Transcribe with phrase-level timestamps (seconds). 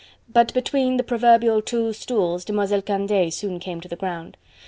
[0.27, 4.35] But between the proverbial two stools, Demoiselle Candeille soon came to the ground.